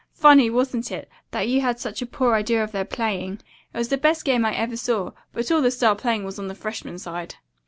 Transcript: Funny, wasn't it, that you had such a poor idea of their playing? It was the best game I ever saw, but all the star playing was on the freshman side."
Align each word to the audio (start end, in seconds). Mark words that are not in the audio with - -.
Funny, 0.15 0.49
wasn't 0.49 0.91
it, 0.91 1.07
that 1.29 1.47
you 1.47 1.61
had 1.61 1.79
such 1.79 2.01
a 2.01 2.07
poor 2.07 2.33
idea 2.33 2.63
of 2.63 2.71
their 2.71 2.83
playing? 2.83 3.33
It 3.71 3.77
was 3.77 3.89
the 3.89 3.99
best 3.99 4.25
game 4.25 4.43
I 4.43 4.55
ever 4.55 4.75
saw, 4.75 5.11
but 5.31 5.51
all 5.51 5.61
the 5.61 5.69
star 5.69 5.95
playing 5.95 6.23
was 6.23 6.39
on 6.39 6.47
the 6.47 6.55
freshman 6.55 6.97
side." 6.97 7.35